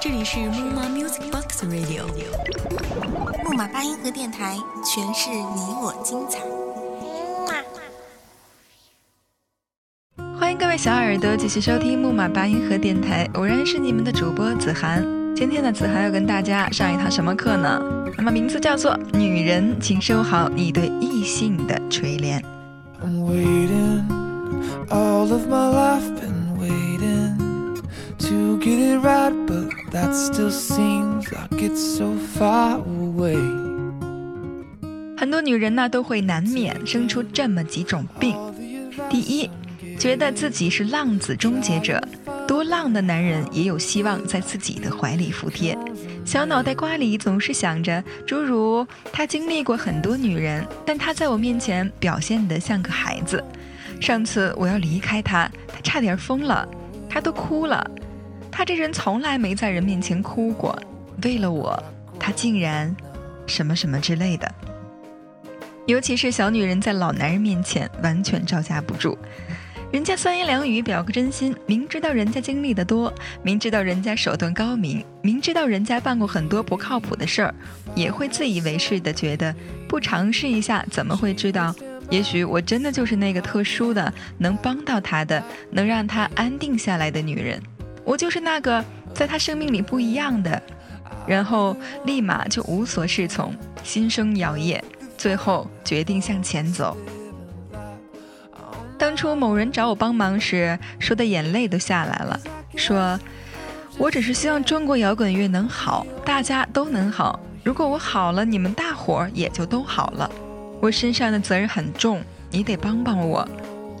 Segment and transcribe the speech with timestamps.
[0.00, 2.02] 这里是木马 Music Box Radio，
[3.44, 6.40] 木马八音盒电台，诠释你我精彩。
[10.40, 15.06] 欢迎各位小耳朵继续收听木马八音盒电台，我仍然是你们的主播子涵。
[15.36, 17.80] 今天呢，子涵要跟大家上一堂什么课呢？
[18.16, 22.42] 那么名字叫做“女人，请收好你对异性的垂怜”。
[28.60, 33.38] Get it right, but that still seems like it's so far away.
[35.16, 38.36] 很多女人呢都会难免生出这么几种病。
[39.08, 39.50] 第一，
[39.98, 42.02] 觉得自己是浪子终结者，
[42.46, 45.76] 多浪的男人也有希望在自己的怀里服帖。
[46.24, 53.42] 小脑袋瓜里总是想着诸如他经历过很多女人，但他在我面前表现得像个孩子。
[54.00, 56.66] 上次我要离开他，他差点疯了，
[57.08, 57.90] 他都哭了。
[58.60, 60.78] 他这人从来没在人面前哭过，
[61.22, 61.82] 为了我，
[62.18, 62.94] 他竟然
[63.46, 64.54] 什么什么之类的。
[65.86, 69.16] 尤其是小女人在老男人面前完全招架不住，
[69.90, 73.10] 人家三言两语表个真心，明知道人家经历的多，
[73.42, 77.54] 明知道人家手段高明，明知道人家办过很多不靠谱的事儿，
[77.94, 79.56] 也会自以为是的觉得
[79.88, 81.74] 不尝试一下怎么会知道？
[82.10, 87.58] 也许我真的就是那个特殊的，能帮到他的，能让他安定下来的女人，
[88.04, 88.84] 我就是那个
[89.14, 90.62] 在他生命里不一样的，
[91.26, 94.80] 然后立马就无所适从，心生摇曳。
[95.16, 96.96] 最后决定向前走。
[98.96, 102.40] 当初某人找我帮忙时，说的眼泪都下来了，
[102.74, 103.20] 说
[103.98, 107.38] ：“我只是希望中国摇滚乐能好，大家都能好。
[107.62, 110.30] 如果我好了，你们大伙儿也就都好了。
[110.80, 113.46] 我身上的责任很重，你得帮帮我。”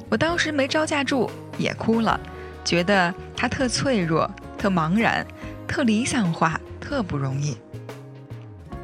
[0.08, 2.18] 我当时没招架住，也哭了，
[2.64, 5.26] 觉得他特脆弱、特茫然、
[5.66, 7.56] 特理想化、特不容易。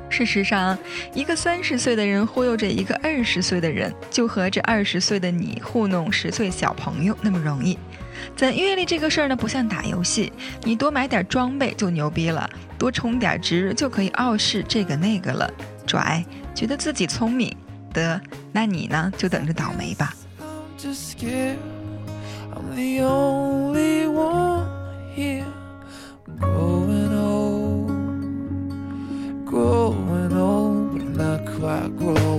[0.08, 0.78] 事实上，
[1.12, 7.78] 一个三十岁的人忽悠着一个二十岁的人，就和这二十岁的你糊弄十岁小朋友那么容易。
[8.34, 15.52] 攒阅历这个事儿呢，不像打游戏，你多买点装备就牛逼了，多充点值就可以傲视这个那个了，
[15.86, 16.24] 拽，
[16.55, 17.55] 觉得自己聪明，
[17.92, 18.18] 得，
[18.52, 20.14] 那你呢就等着倒霉吧。
[22.56, 25.46] I'm the only one here.
[26.39, 27.89] Growing old,
[29.44, 32.36] growing old, but not quite growing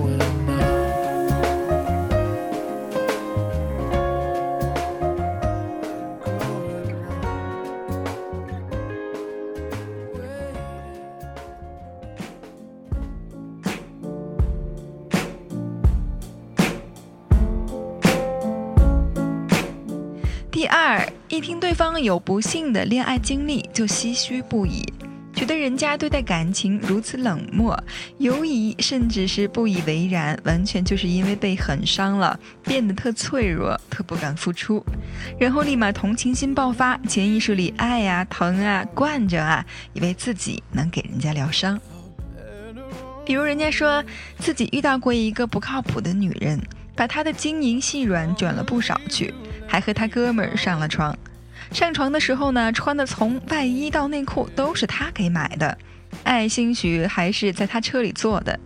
[21.38, 24.84] 一听对方有不幸的恋爱经历，就唏嘘不已，
[25.32, 27.80] 觉得人家对待感情如此冷漠、
[28.18, 34.84] 犹疑，甚至是不以为然，完全就是因为被狠伤了，变得特脆弱、特不敢付出，
[35.38, 41.80] 然后立马同情心爆发，潜意识里爱啊、疼啊、惯着啊，以为自己能给人家疗伤。
[43.24, 44.04] 比如人家说
[44.40, 46.60] 自己遇到过一个不靠谱的女人，
[46.96, 49.32] 把她的金银细软卷了不少去。
[49.70, 51.14] 还和他哥们儿上了床，
[51.72, 55.76] 上床的时候呢，穿的从外衣到内裤都是他给买的，
[56.24, 58.58] 爱兴许还是在他车里坐的，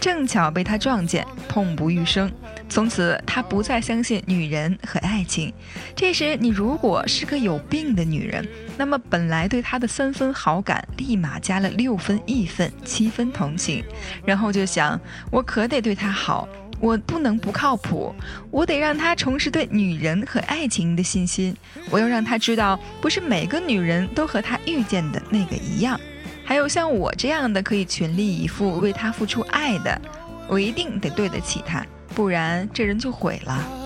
[0.00, 2.30] 正巧被他撞见，痛不欲生。
[2.68, 5.52] 从此他不再相信女人和爱情。
[5.94, 8.46] 这时你如果是个有病的女人，
[8.76, 13.84] 那么本来对他的三分好感，立马加了六分义愤，七分同情，
[14.24, 15.00] 然后就想，
[15.30, 16.48] 我可得对他好。
[16.80, 18.14] 我不能不靠谱，
[18.50, 21.56] 我得让他重拾对女人和爱情的信心。
[21.90, 25.98] 我要让他知道，不是每个女人都和他遇见的那个一样，
[26.44, 30.00] 还有像我这样的可以全力以赴为他付出爱的。
[30.48, 33.85] 我一定得对得起他，不然这人就毁了。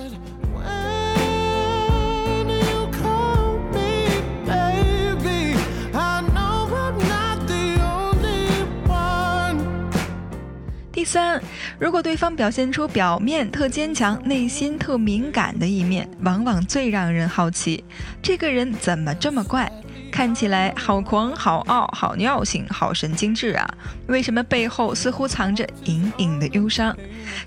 [11.00, 11.42] 第三，
[11.78, 17.82] 如果对方表现出表面特坚强、内心特敏感的一面，往往最让人好奇，
[18.20, 19.72] 这个人怎么这么怪？
[20.12, 23.66] 看起来好狂、好傲、好尿性、好神经质啊！
[24.08, 26.94] 为什么背后似乎藏着隐隐的忧伤？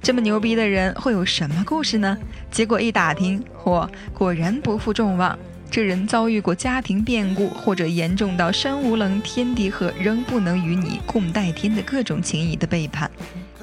[0.01, 2.17] 这么牛逼的人会有什么故事呢？
[2.49, 5.37] 结果一打听，嚯，果然不负众望。
[5.69, 13.09] 这人遭遇过家庭变故，或者严重到山无棱、天地合，仍不能与你共戴天的各种情谊的背叛。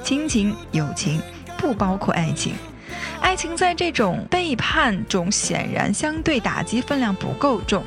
[0.02, 1.20] 亲情、友情
[1.56, 2.54] 不包括爱情，
[3.20, 7.84] 爱情在这种背叛中显然相对打击分量不够重。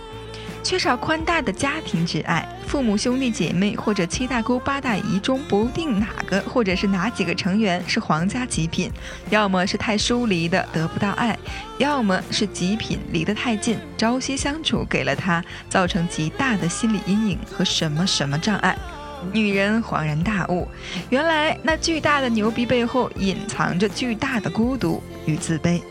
[0.64, 8.90] 缺少宽大的家庭之爱，父母兄弟姐妹或者七大姑八大姨中不定哪个或者是哪几个成员是皇家极品，
[9.30, 11.38] 要么是太疏离的得不到爱，
[11.80, 18.78] 要么是极品离得太近，朝夕相处给了他造成极大的心理阴影和什么什么障碍。
[19.32, 20.68] 女人恍然大悟，
[21.10, 25.82] 原来那巨大的牛逼背后隐藏着巨大的孤独与自卑。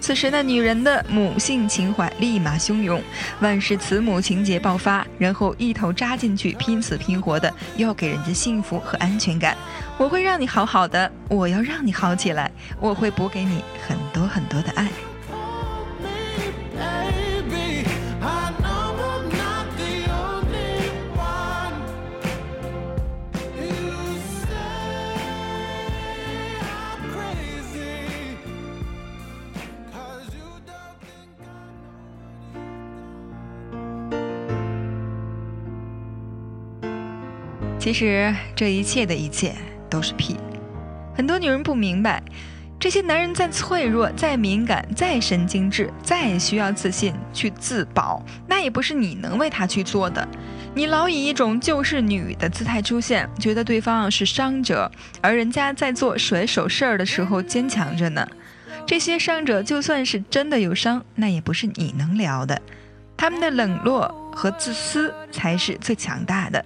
[0.00, 3.02] 此时的女人的母性情怀立马汹涌，
[3.40, 9.56] 万事慈母情节爆发，然后一头扎进去，拼死拼活的要给人家幸福和安全感。
[9.96, 14.88] 我会让你好好的，我要让你好起来，我会补给你很多很多的爱。
[37.84, 39.54] 其实这一切的一切
[39.90, 40.38] 都是屁。
[41.14, 42.22] 很多女人不明白，
[42.80, 50.26] 这些男人再脆弱、再敏感、再神经质、再需要自信去自保，那也不是你能为他去做的。
[50.74, 54.90] 你老以一种救世女的姿态出现，觉得对方是伤者，
[55.20, 58.26] 而人家在做甩手事儿的时候坚强着呢。
[58.86, 62.58] 这些伤者就算是真的有伤，那也不是你能聊的。
[63.14, 66.64] 他们的冷落和自私才是最强大的。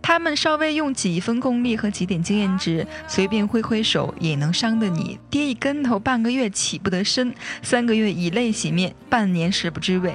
[0.00, 10.14] 他们稍微用几分功力和几点经验值，随便挥挥手也能伤得你跌一跟头，半个月起不得身，三个月以泪洗面，半年食不知味。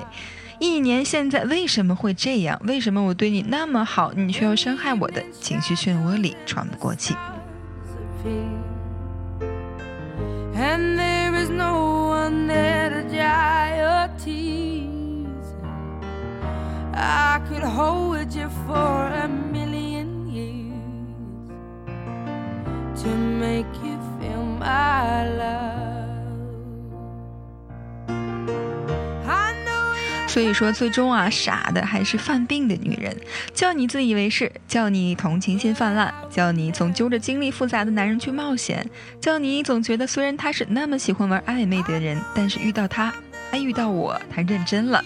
[0.59, 2.59] 一年现在为什么会这样？
[2.65, 7.15] 为什么我对你那么好，你却要伤害我的情绪漩涡里喘不过气
[10.55, 14.87] ？And there is no one there to dry your tears.
[16.93, 19.27] I could hold you for a
[23.03, 25.73] to make you feel my love.
[30.27, 33.15] 所以说，最终啊，傻的还是犯病的女人，
[33.53, 38.83] 叫你自以为是，叫你同情心泛滥，叫你总揪着经历复杂的男人去冒险，
[39.21, 43.13] 叫你总觉得虽然他是那么喜欢玩暧昧的人，但是遇到他，
[43.51, 45.03] 哎，遇到我，他认真了。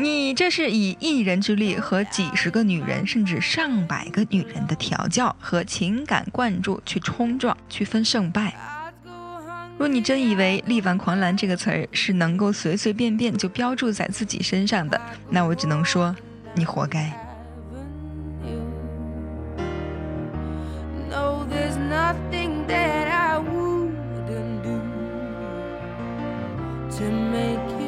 [0.00, 8.54] 你这是以一人之力和几十个女人，甚至上百个女人的调教和情感灌注去冲撞，去分胜败。
[9.76, 15.00] 若你真以为“力挽狂澜”这个词儿是能够随随便便就标注在自己身上的，
[15.30, 16.14] 那我只能说，
[16.54, 17.12] 你活该。
[26.98, 27.87] To make you.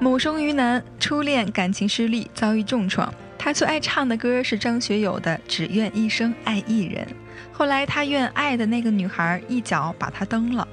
[0.00, 3.12] 某生于南，初恋感情失利，遭遇重创。
[3.38, 7.06] 他最爱唱的歌是张学友的《只愿一生爱一人》。
[7.52, 10.66] 后来他愿爱的那个女孩一脚把他蹬了。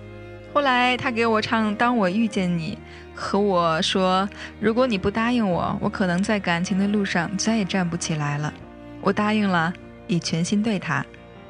[0.53, 2.77] 后来他给我唱《当我遇见你》，
[3.17, 4.27] 和我说，
[4.59, 8.53] 如果你不答应我，我可能在感情的路上再也站不起来了。
[9.01, 9.71] 我答应了，
[10.07, 11.05] 也全心对他。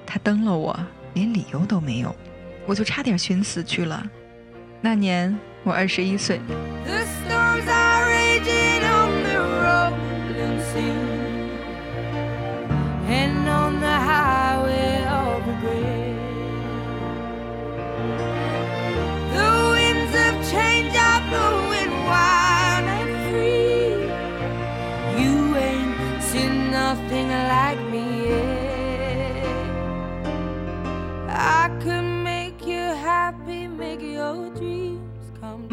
[0.06, 0.78] 他蹬了我，
[1.14, 2.16] 连理由都没有，
[2.66, 4.04] 我就差点寻死去了。
[4.82, 6.40] 那年我二十一岁。
[13.12, 16.01] and on the highway of regret.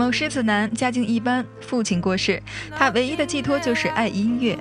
[0.08, 4.58] 某狮子男家境一般，父亲过世，他唯一的寄托就是爱音乐、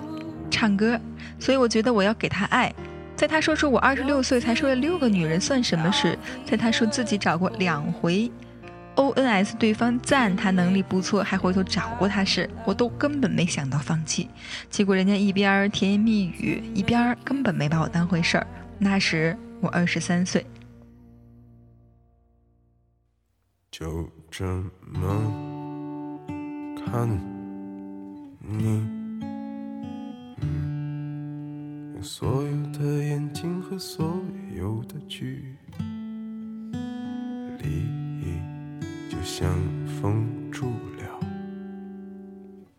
[0.52, 1.00] 唱歌，
[1.40, 2.70] 所以我觉得我要给他爱。
[3.16, 8.30] 在他说出我二十六岁才睡了六个女人算什么时，在他说自己找过两回
[8.98, 14.30] ONS，对方赞他能力不错，还回头找过他时，我都根本没想到放弃。
[14.70, 18.46] 结果人家一边甜言蜜语，一边根本没把我当回事儿。
[18.78, 20.46] 那时我二十三岁。
[23.72, 24.46] 就这
[24.86, 26.22] 么
[26.86, 27.10] 看
[28.40, 28.82] 你，
[30.42, 34.22] 嗯，所有的眼睛和所
[34.56, 35.56] 有的距
[37.58, 37.86] 离，
[39.10, 39.50] 就像
[40.00, 40.68] 封住
[40.98, 41.20] 了，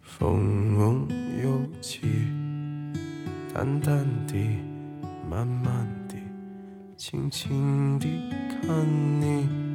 [0.01, 1.09] 风
[1.43, 2.01] 又起，
[3.53, 4.59] 淡淡地，
[5.29, 6.17] 慢慢地，
[6.97, 8.07] 轻轻地
[8.49, 8.87] 看
[9.21, 9.68] 你。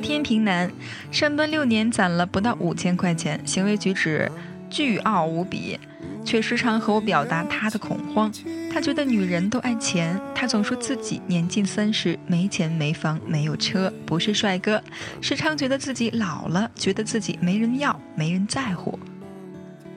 [0.00, 0.70] 天平男，
[1.12, 4.30] 上班六年攒了不到五千块钱，行为举止
[4.68, 5.78] 巨傲无比，
[6.24, 8.32] 却时常和我表达他的恐慌。
[8.72, 14.82] 他觉得女人都爱钱，他总说自己年近三十，没钱没房没有车，不是帅哥，
[15.20, 18.98] 时常觉得自己老了，觉得自己没人要，没人在乎，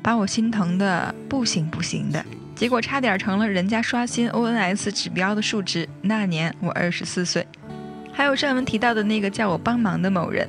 [0.01, 2.23] 把我心疼的不行不行的。
[2.55, 5.89] 结果差点成了人家刷新 ONS 指标的数值。
[6.01, 7.45] 那年我二十四岁。
[8.13, 10.47] 还有上文提到的那个叫我帮忙的某人，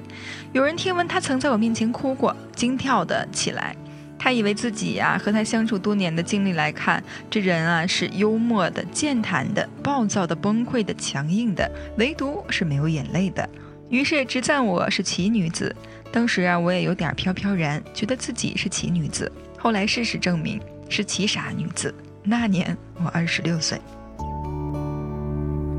[0.52, 3.74] 有人听闻他曾在我面前哭过，惊跳的起来。
[4.18, 13.48] 他以为自己呀和他相处多年的经历来看，这人啊是幽默的、健谈的、暴躁的、崩溃的、强硬的，唯独是没有眼泪的。
[13.88, 15.74] 于是直赞我是奇女子。
[16.12, 19.30] 当时啊我也有点飘飘然，觉得自己是奇女子。
[19.58, 20.60] 后来事实证明。
[20.90, 21.92] 是奇傻女子。
[22.22, 23.80] 那年我二十六岁。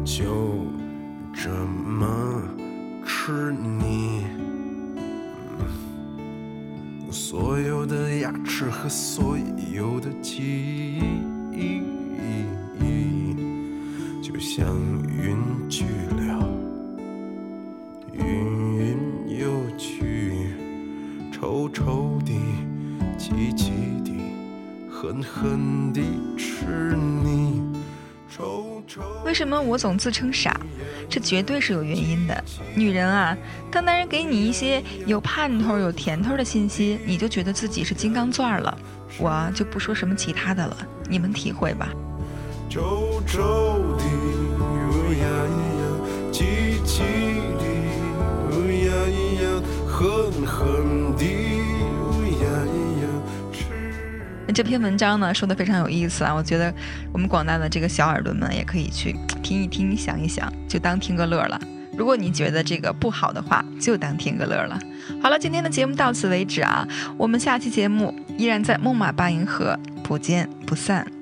[0.04, 0.65] 就
[1.38, 2.42] 这么
[3.06, 4.26] 吃你，
[7.12, 9.38] 所有的牙齿和所
[9.72, 11.02] 有的记
[11.52, 11.82] 忆，
[14.24, 14.66] 就像
[15.08, 15.38] 云
[15.70, 15.84] 去
[16.16, 16.50] 了，
[18.14, 18.24] 云
[18.78, 18.98] 云
[19.38, 20.48] 又去，
[21.32, 22.32] 臭臭的，
[23.20, 23.72] 气气
[24.04, 24.12] 的。
[24.90, 26.02] 狠狠地
[26.38, 27.75] 吃你。
[29.24, 30.60] 为什么我总自称傻？
[31.10, 32.44] 这绝对是有原因的。
[32.76, 33.38] 女人啊，
[33.72, 38.78] 当男人给你一些有盼头、有甜头的信息，你就觉得自己是金刚钻了。
[39.18, 40.78] 我就不说什么其他的了，
[41.10, 41.90] 你们体会吧。
[54.48, 54.54] 那。
[54.54, 56.74] 这篇文章呢说的非常有意思啊，我觉得
[57.12, 61.60] 我们广大的这个小耳朵们也可以去听一听、想一想，就当听个乐了。
[61.98, 64.80] 如果你觉得这个不好的话，就当听个乐了。
[65.22, 66.88] 好了，今天的节目到此为止啊，
[67.18, 71.15] 我们下期节目依然在木马八音盒，不见不散。